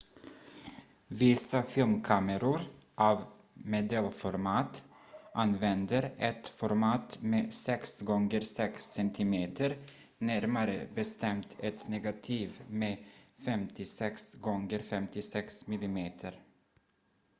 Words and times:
vissa 1.19 1.61
filmkameror 1.63 2.61
av 2.95 3.21
medelformat 3.53 4.83
använder 5.33 6.13
ett 6.19 6.47
format 6.47 7.17
med 7.21 7.53
6 7.53 8.01
gånger 8.01 8.41
6 8.41 8.93
cm 8.93 9.47
närmare 10.17 10.87
bestämt 10.95 11.57
ett 11.59 11.87
negativ 11.87 12.61
med 12.69 12.97
56 13.37 14.33
gånger 14.35 14.79
56 14.79 15.67
mm 15.67 15.99